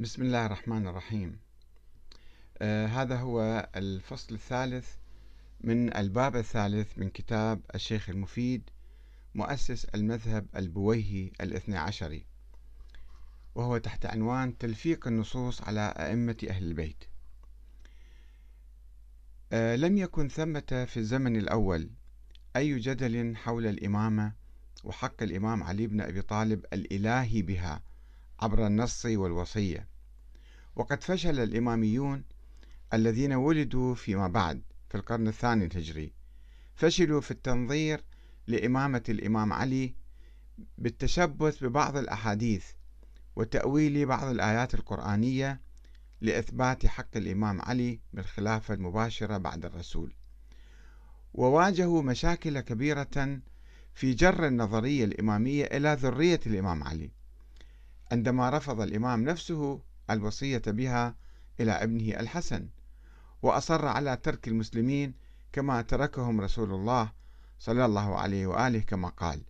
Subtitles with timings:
[0.00, 1.38] بسم الله الرحمن الرحيم.
[2.58, 4.94] آه هذا هو الفصل الثالث
[5.60, 8.70] من الباب الثالث من كتاب الشيخ المفيد
[9.34, 12.26] مؤسس المذهب البويهي الاثنى عشري
[13.54, 17.04] وهو تحت عنوان تلفيق النصوص على أئمة أهل البيت.
[19.52, 21.90] آه لم يكن ثمة في الزمن الأول
[22.56, 24.32] أي جدل حول الإمامة
[24.84, 27.82] وحق الإمام علي بن أبي طالب الإلهي بها
[28.40, 29.88] عبر النص والوصية.
[30.76, 32.24] وقد فشل الإماميون
[32.94, 36.12] الذين ولدوا فيما بعد في القرن الثاني الهجري.
[36.74, 38.04] فشلوا في التنظير
[38.46, 39.94] لإمامة الإمام علي
[40.78, 42.66] بالتشبث ببعض الأحاديث
[43.36, 45.60] وتأويل بعض الآيات القرآنية
[46.20, 50.14] لإثبات حق الإمام علي بالخلافة المباشرة بعد الرسول.
[51.34, 53.40] وواجهوا مشاكل كبيرة
[53.94, 57.17] في جر النظرية الإمامية إلى ذرية الإمام علي.
[58.12, 61.16] عندما رفض الإمام نفسه الوصية بها
[61.60, 62.68] إلى ابنه الحسن
[63.42, 65.14] وأصر على ترك المسلمين
[65.52, 67.12] كما تركهم رسول الله
[67.58, 69.44] صلى الله عليه وآله كما قال.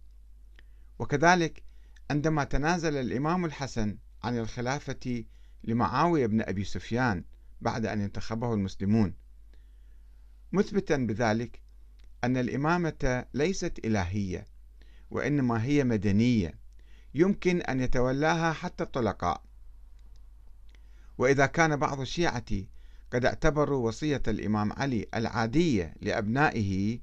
[0.98, 1.62] وكذلك
[2.10, 5.24] عندما تنازل الإمام الحسن عن الخلافة
[5.64, 7.24] لمعاوية بن أبي سفيان
[7.60, 9.14] بعد أن انتخبه المسلمون
[10.52, 11.62] مثبتا بذلك
[12.24, 14.46] أن الإمامة ليست إلهية
[15.10, 16.58] وإنما هي مدنية.
[17.18, 19.42] يمكن أن يتولاها حتى الطلقاء.
[21.18, 22.44] وإذا كان بعض الشيعة
[23.12, 27.00] قد اعتبروا وصية الإمام علي العادية لأبنائه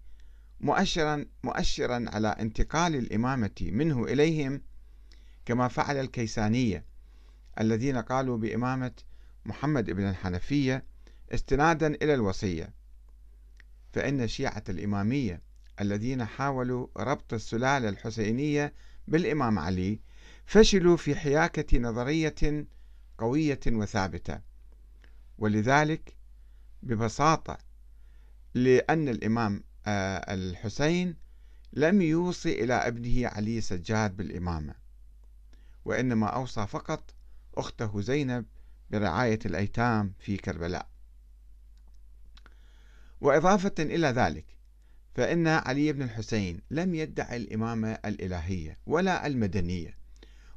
[0.62, 4.62] مؤشرا مؤشرا على انتقال الإمامة منه إليهم
[5.46, 6.86] كما فعل الكيسانية
[7.60, 8.92] الذين قالوا بإمامة
[9.46, 10.86] محمد بن الحنفية
[11.34, 12.74] استنادا إلى الوصية.
[13.94, 15.42] فإن الشيعة الإمامية
[15.82, 18.74] الذين حاولوا ربط السلالة الحسينية
[19.08, 20.00] بالإمام علي
[20.46, 22.66] فشلوا في حياكة نظرية
[23.18, 24.40] قوية وثابتة.
[25.38, 26.16] ولذلك
[26.84, 27.58] ببساطة
[28.54, 31.16] لأن الإمام آه، الحسين
[31.74, 34.76] لم يوصي إلى أبنه علي سجاد بالإمامة
[35.86, 37.14] وإنما أوصى فقط
[37.56, 38.46] أخته زينب
[38.90, 40.88] برعاية الأيتام في كربلاء.
[43.22, 44.46] وإضافة إلى ذلك
[45.16, 49.98] فإن علي بن الحسين لم يدعي الإمامة الإلهية ولا المدنية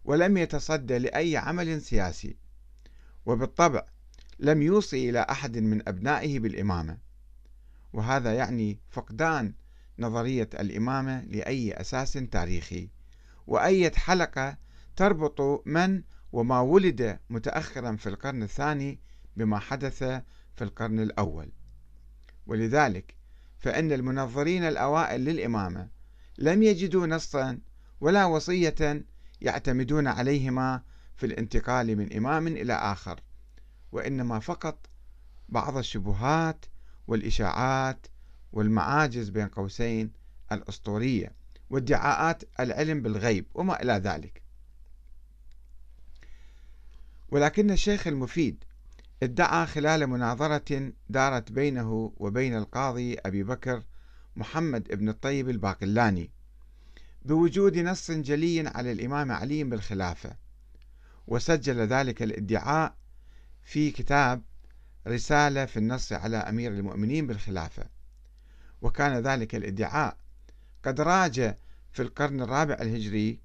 [0.04, 2.36] ولم يتصدى لأي عمل سياسي
[3.26, 3.86] وبالطبع
[4.38, 6.98] لم يوصي إلى أحد من أبنائه بالإمامة.
[7.92, 9.54] وهذا يعني فقدان
[9.98, 12.88] نظرية الإمامة لأي أساس تاريخي
[13.46, 14.56] وأية حلقة
[14.96, 16.02] تربط من
[16.32, 18.98] وما ولد متأخرا في القرن الثاني
[19.36, 19.98] بما حدث
[20.54, 21.52] في القرن الأول.
[22.46, 23.18] ولذلك
[23.58, 25.88] فإن المنظرين الأوائل للإمامة
[26.38, 27.58] لم يجدوا نصا
[28.00, 29.04] ولا وصية
[29.41, 30.82] يعتمدون عليهما
[31.16, 33.20] في الانتقال من إمام إلى آخر
[33.92, 34.86] وإنما فقط
[35.48, 36.64] بعض الشبهات
[37.06, 38.06] والإشاعات
[38.52, 40.12] والمعاجز بين قوسين
[40.52, 41.32] الأسطورية
[41.70, 44.42] وادعاءات العلم بالغيب وما إلى ذلك.
[47.30, 48.64] ولكن الشيخ المفيد
[49.23, 53.83] ادعى خلال مناظرة دارت بينه وبين القاضي أبي بكر
[54.37, 56.31] محمد بن الطيب الباقلاني
[57.23, 60.37] بوجود نص جلي على الإمام علي بالخلافة
[61.27, 62.95] وسجل ذلك الادعاء
[63.62, 64.43] في كتاب
[65.06, 67.85] رسالة في النص على أمير المؤمنين بالخلافة
[68.83, 70.17] وكان ذلك الادعاء
[70.85, 71.55] قد راج
[71.93, 73.41] في القرن الرابع الهجري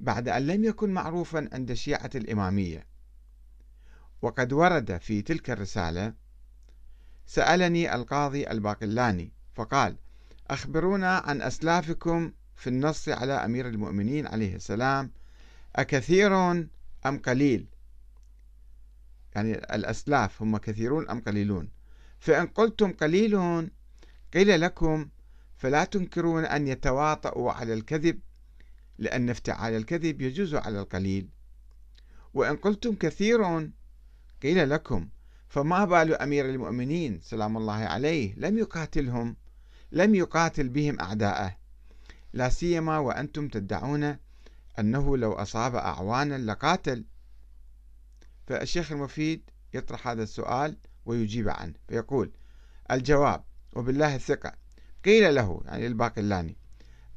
[0.00, 2.86] بعد أن لم يكن معروفا عند الشيعة الإمامية.
[4.22, 6.14] وقد ورد في تلك الرسالة
[7.26, 9.96] سألني القاضي الباقلاني فقال
[10.50, 15.12] أخبرونا عن أسلافكم في النص على أمير المؤمنين عليه السلام
[15.76, 16.50] أكثير
[17.06, 17.66] أم قليل؟
[19.34, 21.70] يعني الأسلاف هم كثيرون أم قليلون.
[22.18, 23.36] فإن قلتم قليل
[24.34, 25.08] قيل لكم
[25.56, 28.20] فلا تنكرون أن يتواطؤوا على الكذب
[28.98, 31.28] لأن افتعال الكذب يجوز على القليل.
[32.34, 33.70] وإن قلتم كثير
[34.42, 35.08] قيل لكم
[35.48, 39.36] فما بال أمير المؤمنين سلام الله عليه لم يقاتلهم
[39.92, 41.56] لم يقاتل بهم أعداءه
[42.32, 44.16] لا سيما وأنتم تدعون
[44.78, 47.04] أنه لو أصاب أعوانا لقاتل.
[48.46, 50.76] فالشيخ المفيد يطرح هذا السؤال
[51.06, 52.32] ويجيب عنه فيقول
[52.90, 54.52] الجواب وبالله الثقة
[55.04, 56.56] قيل له يعني الباقلاني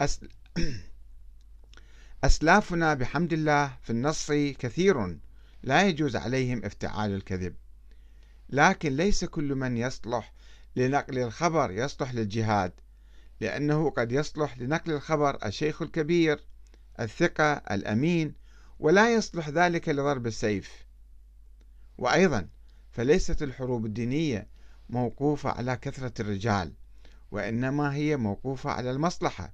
[0.01, 0.29] أسل
[2.23, 5.17] أسلافنا بحمد الله في النص كثير.
[5.63, 7.55] لا يجوز عليهم افتعال الكذب.
[8.49, 10.33] لكن ليس كل من يصلح
[10.75, 12.71] لنقل الخبر يصلح للجهاد
[13.41, 16.43] لأنه قد يصلح لنقل الخبر الشيخ الكبير
[16.99, 18.33] الثقة الأمين
[18.79, 20.85] ولا يصلح ذلك لضرب السيف.
[21.97, 22.47] وأيضا
[22.91, 24.47] فليست الحروب الدينية
[24.89, 26.73] موقوفة على كثرة الرجال
[27.31, 29.53] وإنما هي موقوفة على المصلحة.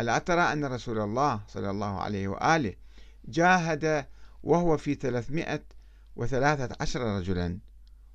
[0.00, 2.74] ألا ترى أن رسول الله صلى الله عليه وآله
[3.24, 4.06] جاهد
[4.42, 5.62] وهو في ثلاثمائة
[6.16, 7.58] وثلاثة عشر رجلا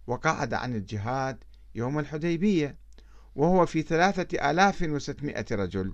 [0.08, 1.44] وقعد عن الجهاد
[1.76, 2.78] يوم الحديبية
[3.36, 5.94] وهو في ثلاثة آلاف وستمائة رجل.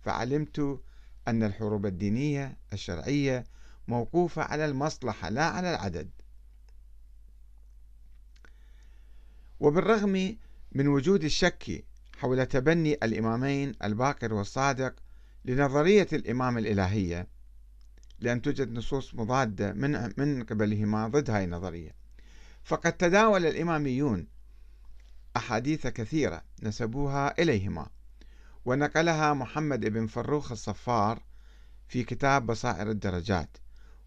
[0.00, 0.80] فعلمت
[1.28, 3.44] أن الحروب الدينية الشرعية
[3.88, 6.10] موقوفة على المصلحة لا على العدد.
[9.60, 10.36] وبالرغم
[10.72, 11.84] من وجود الشك
[12.18, 14.94] حول تبني الإمامين الباقر والصادق
[15.44, 17.28] لنظرية الإمام الإلهية
[18.22, 21.94] لأن توجد نصوص مضادة من من قبلهما ضد هذه النظرية.
[22.64, 24.26] فقد تداول الإماميون
[25.36, 27.86] أحاديث كثيرة نسبوها إليهما
[28.64, 31.22] ونقلها محمد بن فروخ الصفار
[31.88, 33.56] في كتاب بصائر الدرجات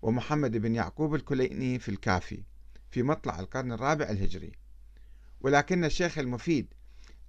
[0.02, 2.44] ومحمد بن يعقوب الكليني في الكافي
[2.92, 4.52] في مطلع القرن الرابع الهجري.
[5.42, 6.74] ولكن الشيخ المفيد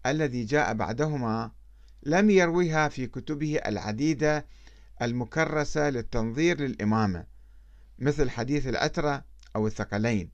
[0.07, 1.51] الذي جاء بعدهما
[2.03, 4.47] لم يرويها في كتبه العديدة
[5.03, 7.27] المكرسة للتنظير للإمامة
[7.99, 9.25] مثل حديث الأترة
[9.57, 10.31] أو الثقلين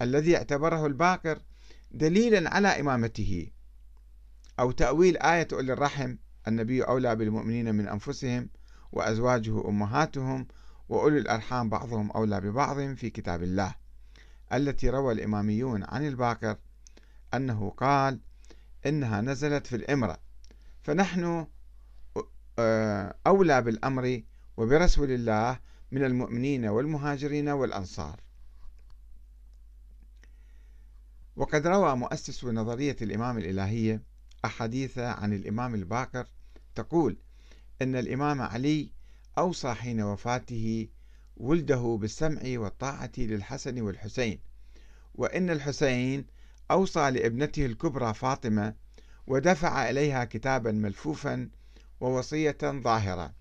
[0.00, 1.42] الذي اعتبره الباقر
[1.90, 3.50] دليلا على إمامته
[4.58, 6.16] أو تأويل آية أولي الرحم
[6.48, 8.48] النبي أولى بالمؤمنين من أنفسهم
[8.92, 10.46] وأزواجه أمهاتهم
[10.88, 13.74] وأولي الأرحام بعضهم أولى ببعض في كتاب الله
[14.52, 16.56] التي روى الإماميون عن الباقر
[17.34, 18.20] أنه قال
[18.86, 20.18] إنها نزلت في الإمرة
[20.82, 21.46] فنحن
[23.26, 24.22] أولى بالأمر
[24.56, 25.58] وبرسول الله
[25.92, 28.20] من المؤمنين والمهاجرين والأنصار.
[31.36, 34.02] وقد روى مؤسس نظرية الإمام الإلهية
[34.44, 36.26] أحاديث عن الإمام الباقر
[36.74, 37.16] تقول
[37.82, 38.92] إن الإمام علي
[39.38, 40.88] أوصى حين وفاته
[41.36, 44.40] ولده بالسمع والطاعة للحسن والحسين
[45.14, 46.26] وإن الحسين
[46.70, 48.74] أوصى لابنته الكبرى فاطمة
[49.26, 51.48] ودفع إليها كتابا ملفوفا
[52.02, 53.32] ووصية ظاهرة.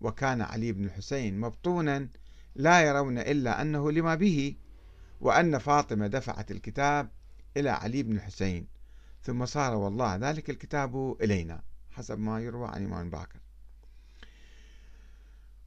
[0.00, 2.08] وكان علي بن الحسين مبطونا
[2.54, 4.56] لا يرون إلا أنه لما به
[5.20, 7.10] وأن فاطمة دفعت الكتاب
[7.56, 8.66] إلى علي بن الحسين.
[9.22, 13.40] ثم صار والله ذلك الكتاب إلينا حسب ما يروى عن إمام باكر.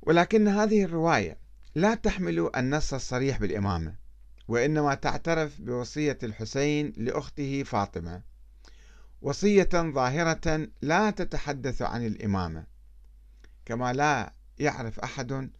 [0.01, 1.37] ولكن هذه الرواية
[1.75, 3.95] لا تحمل النص الصريح بالإمامة
[4.47, 8.30] وإنما تعترف بوصية الحسين لأخته فاطمة.
[9.21, 12.65] وصية ظاهرة لا تتحدث عن الإمامة
[13.65, 15.51] كما لا يعرف أحد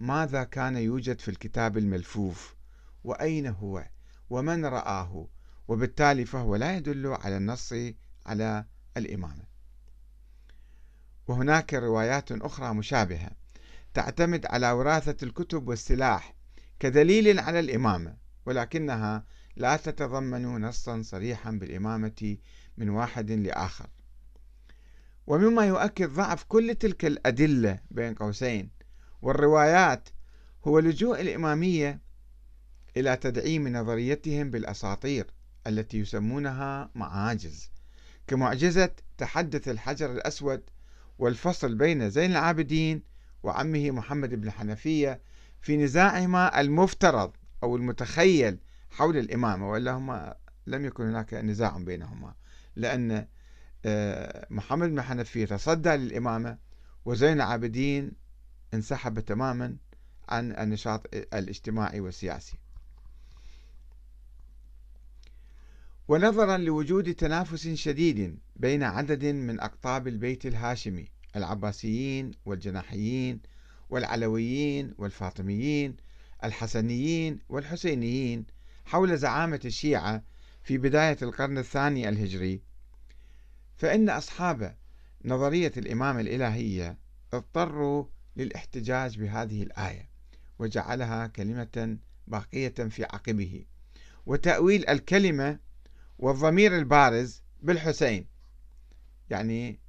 [0.00, 2.56] ماذا كان يوجد في الكتاب الملفوف
[3.04, 3.84] وأين هو
[4.30, 5.28] ومن رآه
[5.68, 7.74] وبالتالي فهو لا يدل على النص
[8.26, 8.64] على
[8.96, 9.44] الإمامة.
[11.28, 13.30] وهناك روايات أخرى مشابهة
[13.94, 16.34] تعتمد على وراثة الكتب والسلاح
[16.80, 18.16] كدليل على الإمامة
[18.46, 19.24] ولكنها
[19.56, 22.36] لا تتضمن نصا صريحا بالإمامة
[22.78, 23.86] من واحد لآخر.
[25.26, 28.70] ومما يؤكد ضعف كل تلك الأدلة بين قوسين
[29.22, 30.08] والروايات
[30.66, 32.00] هو لجوء الإمامية
[32.96, 35.26] إلى تدعيم نظريتهم بالأساطير
[35.66, 37.70] التي يسمونها معاجز
[38.26, 40.62] كمعجزة تحدث الحجر الأسود
[41.18, 43.02] والفصل بين زين العابدين
[43.42, 45.20] وعمه محمد بن حنفية
[45.60, 47.32] في نزاعهما المفترض
[47.62, 48.58] أو المتخيل
[48.90, 50.36] حول الإمامة وإلا هما
[50.66, 52.34] لم يكن هناك نزاع بينهما.
[52.78, 53.26] لأن
[53.84, 56.58] آه، محمد بن حنفية تصدى للإمامة
[57.04, 58.12] وزين العابدين
[58.74, 59.76] انسحب تماما
[60.28, 62.58] عن النشاط الاجتماعي والسياسي.
[66.08, 73.40] ونظرا لوجود تنافس شديد بين عدد من أقطاب البيت الهاشمي العباسيين والجناحيين
[73.90, 75.96] والعلويين والفاطميين
[76.44, 78.46] الحسنيين والحسينيين
[78.84, 80.22] حول زعامة الشيعة
[80.62, 82.62] في بداية القرن الثاني الهجري
[83.76, 84.76] فإن أصحاب
[85.24, 86.98] نظرية الإمام الإلهية
[87.32, 88.04] اضطروا
[88.36, 90.08] للاحتجاج بهذه الآية
[90.58, 93.64] وجعلها كلمة باقية في عقبه
[94.26, 95.58] وتأويل الكلمة
[96.18, 98.26] والضمير البارز بالحسين.
[99.30, 99.80] يعني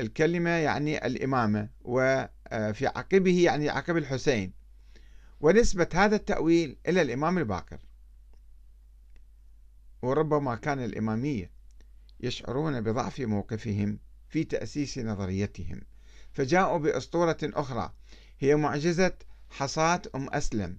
[0.00, 4.52] الكلمة يعني الإمامة وفي عقبه يعني عقب الحسين.
[5.40, 7.78] ونسبة هذا التأويل إلى الإمام الباقر.
[10.02, 11.50] وربما كان الإمامية
[12.20, 15.80] يشعرون بضعف موقفهم في تأسيس نظريتهم
[16.32, 17.92] فجاءوا بأسطورة أخرى
[18.38, 19.12] هي معجزة
[19.50, 20.78] حصاة أم أسلم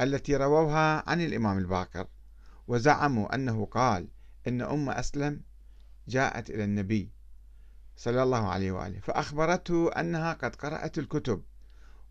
[0.00, 2.06] التي رووها عن الإمام الباقر
[2.68, 4.08] وزعموا أنه قال
[4.48, 5.40] إن أم أسلم
[6.08, 7.12] جاءت إلى النبي
[7.96, 11.42] صلى الله عليه وآله فأخبرته أنها قد قرأت الكتب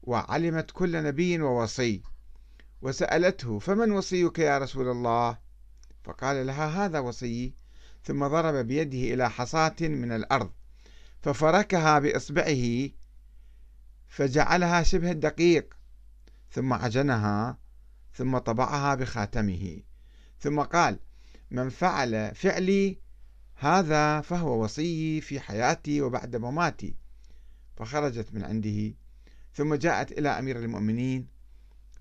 [0.03, 2.01] وعلمت كل نبي ووصي
[2.81, 5.37] وسألته فمن وصيك يا رسول الله؟
[6.03, 7.53] فقال لها هذا وصيي
[8.03, 10.51] ثم ضرب بيده إلى حصاة من الأرض.
[11.21, 12.89] ففركها بإصبعه.
[14.07, 15.73] فجعلها شبه الدقيق.
[16.51, 17.57] ثم عجنها.
[18.13, 19.81] ثم طبعها بخاتمه.
[20.39, 20.99] ثم قال
[21.51, 22.99] من فعل فعلي
[23.55, 26.95] هذا فهو وصيي في حياتي وبعد مماتي.
[27.75, 28.93] فخرجت من عنده.
[29.53, 31.27] ثم جاءت إلى أمير المؤمنين.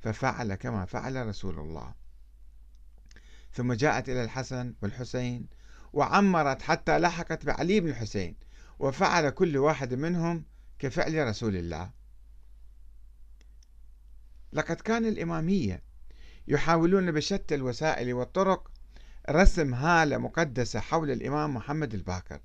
[0.00, 2.01] ففعل كما فعل رسول الله.
[3.52, 5.46] ثم جاءت إلى الحسن والحسين
[5.92, 8.36] وعمرت حتى لحقت بعلي بن الحسين
[8.78, 10.44] وفعل كل واحد منهم
[10.78, 11.90] كفعل رسول الله.
[14.52, 15.82] لقد كان الإمامية
[16.48, 18.70] يحاولون بشتى الوسائل والطرق
[19.30, 22.40] رسم هالة مقدسة حول الإمام محمد الباكر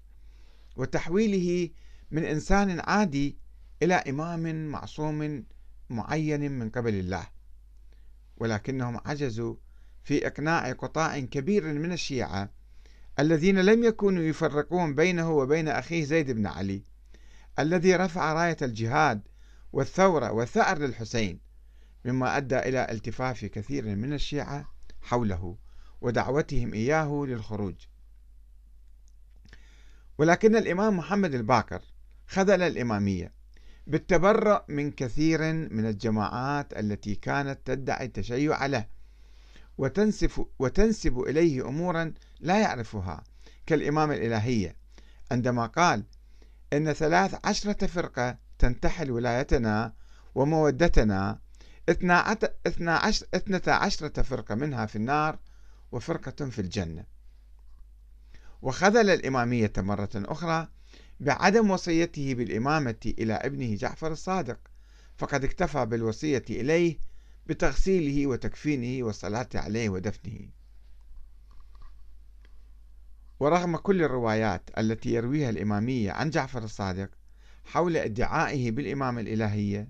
[0.75, 1.69] وتحويله
[2.11, 3.37] من إنسان عادي
[3.83, 5.45] إلى إمام معصوم
[5.89, 7.27] معين من قبل الله
[8.37, 9.55] ولكنهم عجزوا
[10.07, 12.49] في إقناع قطاع كبير من الشيعة
[13.19, 16.83] الذين لم يكونوا يفرقون بينه وبين أخيه زيد بن علي
[17.59, 19.21] الذي رفع راية الجهاد
[19.73, 21.39] والثورة والثأر للحسين
[22.05, 24.71] مما أدى إلى التفاف كثير من الشيعة
[25.01, 25.57] حوله
[26.01, 27.75] ودعوتهم إياه للخروج.
[30.17, 31.81] ولكن الإمام محمد الباكر
[32.27, 33.33] خذل الإمامية
[33.87, 38.96] بالتبرؤ من كثير من الجماعات التي كانت تدعي التشيع له.
[39.77, 43.23] وتنسف, وتنسب إليه أمورا لا يعرفها
[43.65, 44.75] كالإمام الإلهية.
[45.31, 46.03] عندما قال
[46.73, 49.93] إن ثلاث عشرة فرقة تنتحل ولايتنا
[50.35, 51.39] ومودتنا
[51.89, 55.39] اثنا عشرة فرقة منها في النار
[55.91, 57.05] وفرقة في الجنة.
[58.61, 60.67] وخذل الإمامية مرة أخرى
[61.19, 64.59] بعدم وصيته بالإمامة إلى ابنه جعفر الصادق
[65.17, 66.97] فقد اكتفى بالوصية إليه
[67.49, 70.49] بتغسيله وتكفينه والصلاة عليه ودفنه.
[73.39, 77.09] ورغم كل الروايات التي يرويها الإمامية عن جعفر الصادق
[77.65, 79.89] حول ادعائه بالإمامة الإلهية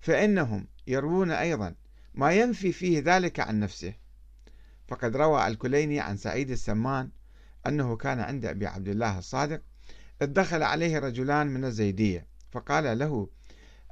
[0.00, 1.74] فإنهم يروون أيضا
[2.14, 3.94] ما ينفي فيه ذلك عن نفسه.
[4.88, 7.10] فقد روى الكليني عن سعيد السمان
[7.66, 9.62] أنه كان عند أبي عبد الله الصادق
[10.22, 13.28] إذ دخل عليه رجلان من الزيدية فقال له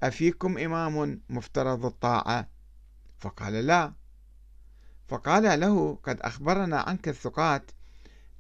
[0.03, 2.49] أفيكم إمام مفترض الطاعة؟
[3.23, 3.93] فقال لا.
[5.09, 7.71] فقال له قد أخبرنا عنك الثقات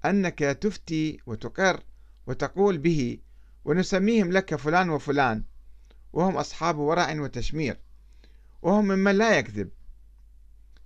[0.04, 1.82] أنك تفتي وتقر
[2.26, 3.18] وتقول به
[3.64, 5.44] ونسميهم لك فلان وفلان.
[6.12, 7.80] وهم أصحاب ورع وتشمير.
[8.62, 9.70] وهم ممن لا يكذب.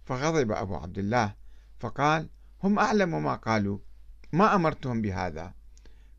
[0.05, 1.35] فغضب أبو عبد الله.
[1.79, 2.29] فقال
[2.62, 3.79] هم أعلم ما قالوا.
[4.33, 5.55] ما أمرتهم بهذا.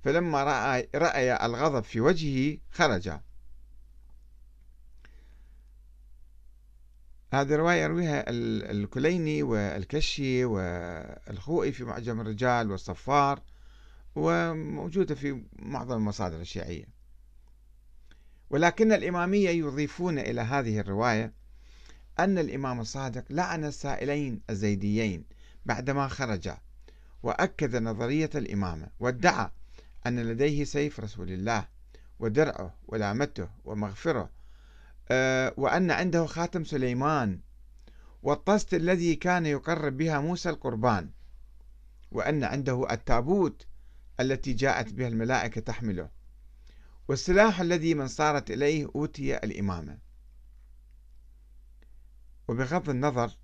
[0.04, 3.20] فلما رأى, رأي الغضب في وجهه خرج.
[7.34, 8.24] هذه الرواية يرويها
[8.72, 13.42] الكليني والكشي والخوئي في معجم الرجال والصفار
[14.16, 16.86] وموجودة في معظم المصادر الشيعية.
[18.50, 21.34] ولكن الإمامية يضيفون إلى هذه الرواية
[22.20, 25.24] أن الإمام الصادق لعن السائلين الزيديين
[25.66, 26.58] بعدما خرجا
[27.24, 29.52] وأكد نظرية الإمامة وادعى
[30.08, 31.68] أن لديه سيف رسول الله
[32.20, 34.30] ودرعه ولامته ومغفره
[35.58, 37.40] وأن عنده خاتم سليمان
[38.24, 41.10] والطست الذي كان يقرب بها موسى القربان
[42.12, 43.68] وأن عنده التابوت
[44.20, 46.10] التي جاءت بها الملائكة تحمله.
[47.08, 49.98] والسلاح الذي من صارت إليه أوتي الإمامة.
[52.48, 53.38] وبغض النظر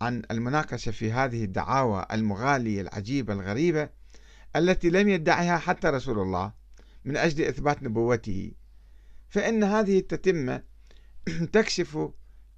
[0.00, 3.88] عن المناقشة في هذه الدعاوى المغالية العجيبة الغريبة
[4.56, 6.52] التي لم يدعها حتى رسول الله
[7.04, 8.52] من أجل إثبات نبوته
[9.34, 10.62] فإن هذه التتمة
[11.52, 12.10] تكشف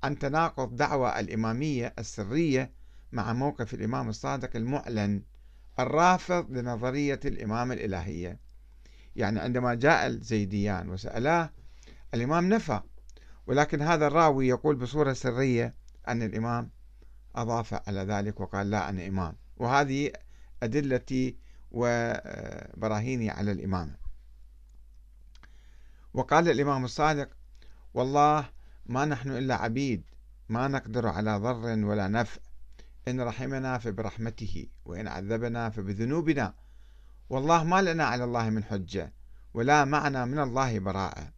[0.03, 2.73] عن تناقض دعوى الإمامية السرية
[3.13, 5.23] مع موقف الإمام الصادق المعلن
[5.79, 8.41] الرافض لنظرية الإمامة الإلهية.
[9.17, 11.51] يعني عندما جاء الزيديان وسألاه
[12.15, 12.81] الإمام نفى
[13.47, 15.75] ولكن هذا الراوي يقول بصورة سرية
[16.09, 16.71] أن الإمام
[17.35, 19.37] أضاف على ذلك وقال لا أنا إمام.
[19.57, 20.13] وهذه
[20.63, 21.37] أدلتي
[21.71, 24.06] وبراهيني على الإمامة.
[26.17, 27.29] وقال الإمام الصادق
[27.95, 28.49] والله
[28.87, 30.03] ما نحن إلا عبيد
[30.49, 32.41] ما نقدر على ضر ولا نفع.
[33.09, 36.55] إن رحمنا فبرحمته وإن عذبنا فبذنوبنا.
[37.31, 39.13] والله ما لنا على الله من حجة
[39.55, 41.33] ولا معنا من الله براءة.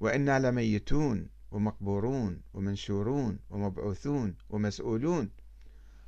[0.00, 5.30] وإنا لميتون ومقبورون ومنشورون ومبعوثون ومسؤولون.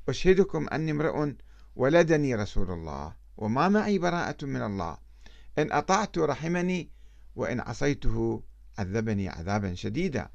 [0.09, 1.33] أشهدكم أني امرؤ
[1.77, 4.99] ولدني رسول الله وما معي براءة من الله.
[5.59, 6.91] إن أطعت رحمني
[7.37, 8.43] وإن عصيته
[8.79, 10.31] عذبني عذابا شديدا.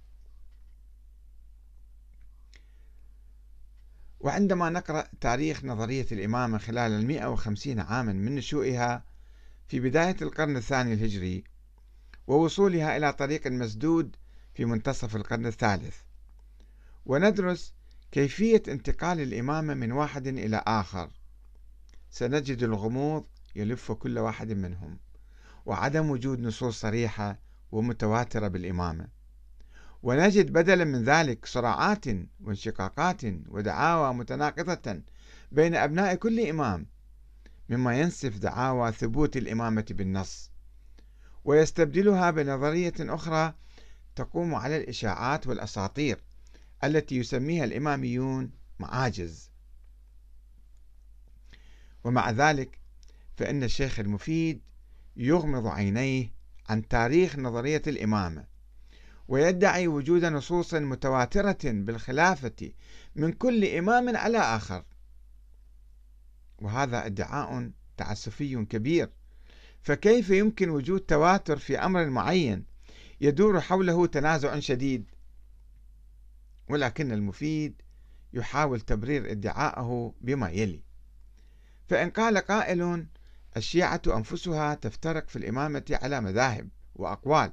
[4.20, 9.06] وعندما نقرأ تاريخ نظرية الإمامة خلال المئة وخمسين عاما من نشوئها
[9.68, 11.44] في بداية القرن الثاني الهجري
[12.27, 14.16] ووصولها إلى طريق مسدود
[14.54, 15.98] في منتصف القرن الثالث
[17.06, 17.74] وندرس
[18.12, 21.10] كيفية انتقال الإمامة من واحد إلى آخر.
[22.10, 23.25] سنجد الغموض
[23.56, 25.00] يلف كل واحد منهم.
[25.68, 27.40] وعدم وجود نصوص صريحة
[27.72, 29.08] ومتواترة بالإمامة.
[30.04, 32.06] ونجد بدلا من ذلك صراعات
[32.44, 35.02] وانشقاقات ودعاوى متناقضة
[35.52, 36.86] بين أبناء كل إمام
[37.70, 40.52] مما ينسف دعاوى ثبوت الإمامة بالنص.
[41.46, 43.54] ويستبدلها بنظرية أخرى
[44.16, 46.24] تقوم على الإشاعات والأساطير
[46.84, 49.52] التي يسميها الإماميون معاجز.
[52.04, 52.80] ومع ذلك
[53.38, 54.62] فإن الشيخ المفيد
[55.18, 56.32] يغمض عينيه
[56.70, 58.46] عن تاريخ نظرية الإمامة
[59.28, 62.72] ويدعي وجود نصوص متواترة بالخلافة
[63.16, 64.86] من كل إمام على آخر.
[66.60, 69.10] وهذا ادعاء تعسفي كبير.
[69.82, 72.66] فكيف يمكن وجود تواتر في أمر معين
[73.22, 75.12] يدور حوله تنازع شديد؟
[76.70, 77.82] ولكن المفيد
[78.34, 80.84] يحاول تبرير ادعاءه بما يلي.
[81.88, 83.08] فإن قال قائل
[83.58, 87.51] الشيعة أنفسها تفترق في الإمامة على مذاهب وأقوال.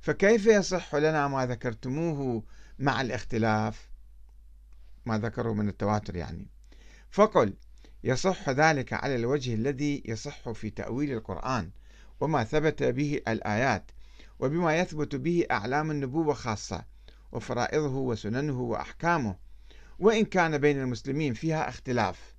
[0.00, 2.42] فكيف يصح لنا ما ذكرتموه
[2.78, 3.90] مع الاختلاف؟
[5.06, 6.48] ما ذكروا من التواتر يعني.
[7.10, 7.54] فقل
[8.04, 11.70] يصح ذلك على الوجه الذي يصح في تأويل القرآن
[12.20, 13.90] وما ثبت به الآيات
[14.38, 16.84] وبما يثبت به أعلام النبوة خاصة
[17.32, 19.36] وفرائضه وسننه وأحكامه
[19.98, 22.34] وإن كان بين المسلمين فيها اختلاف.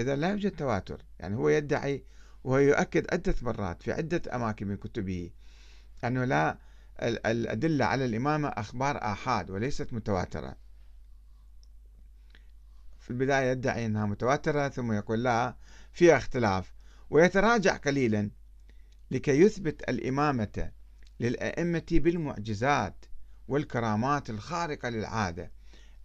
[0.00, 1.02] إذا لا يوجد تواتر.
[1.18, 2.04] يعني هو يدعي
[2.48, 5.30] وهو يؤكد عدة مرات في عدة أماكن من كتبه
[6.04, 6.58] أنه لا
[7.02, 10.56] الأدلة على الإمامة أخبار آحاد وليست متواترة.
[13.00, 15.56] في البداية يدعي أنها متواترة ثم يقول لا
[15.92, 16.74] فيها اختلاف.
[17.10, 18.30] ويتراجع قليلا
[19.10, 20.72] لكي يثبت الإمامة
[21.20, 23.04] للأئمة بالمعجزات
[23.48, 25.50] والكرامات الخارقة للعادة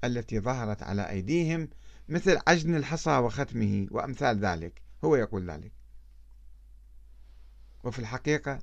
[0.04, 1.70] التي ظهرت على أيديهم
[2.10, 4.82] مثل عجن الحصى وختمه وأمثال ذلك.
[5.04, 5.83] هو يقول ذلك.
[7.84, 8.60] وفي الحقيقة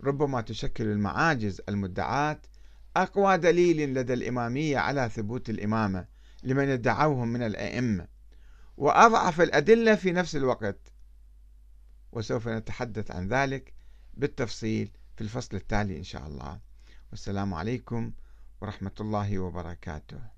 [0.00, 2.40] ربما تشكل المعاجز المدعاة
[2.96, 6.06] أقوى دليل لدى الإمامية على ثبوت الإمامة
[6.42, 8.08] لمن ادعوهم من الأئمة.
[8.76, 10.92] وأضعف الأدلة في نفس الوقت
[12.12, 13.74] وسوف نتحدث عن ذلك
[14.14, 16.60] بالتفصيل في الفصل التالي إن شاء الله.
[17.10, 18.12] والسلام عليكم
[18.60, 20.31] ورحمة الله وبركاته.